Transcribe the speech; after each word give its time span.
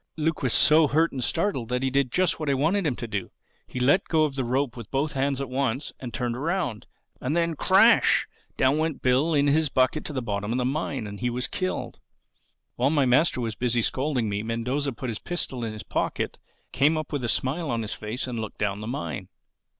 Luke 0.17 0.41
was 0.41 0.51
so 0.51 0.87
hurt 0.87 1.11
and 1.11 1.23
startled 1.23 1.69
that 1.69 1.83
he 1.83 1.91
did 1.91 2.11
just 2.11 2.39
what 2.39 2.49
I 2.49 2.55
wanted 2.55 2.87
him 2.87 2.95
to 2.95 3.07
do: 3.07 3.29
he 3.67 3.79
let 3.79 4.07
go 4.07 4.27
the 4.29 4.43
rope 4.43 4.75
with 4.75 4.89
both 4.89 5.13
hands 5.13 5.39
at 5.39 5.47
once 5.47 5.93
and 5.99 6.11
turned 6.11 6.41
round. 6.41 6.87
And 7.19 7.35
then, 7.37 7.53
Crash! 7.55 8.25
down 8.57 8.79
went 8.79 9.03
Bill 9.03 9.35
in 9.35 9.45
his 9.45 9.69
bucket 9.69 10.03
to 10.05 10.13
the 10.13 10.19
bottom 10.23 10.51
of 10.51 10.57
the 10.57 10.65
mine 10.65 11.05
and 11.05 11.19
he 11.19 11.29
was 11.29 11.47
killed. 11.47 11.99
"While 12.77 12.89
my 12.89 13.05
master 13.05 13.39
was 13.41 13.53
busy 13.53 13.83
scolding 13.83 14.27
me 14.27 14.41
Mendoza 14.41 14.91
put 14.93 15.09
his 15.11 15.19
pistol 15.19 15.63
in 15.63 15.71
his 15.71 15.83
pocket, 15.83 16.39
came 16.71 16.97
up 16.97 17.13
with 17.13 17.23
a 17.23 17.29
smile 17.29 17.69
on 17.69 17.83
his 17.83 17.93
face 17.93 18.25
and 18.25 18.39
looked 18.39 18.57
down 18.57 18.81
the 18.81 18.87
mine. 18.87 19.29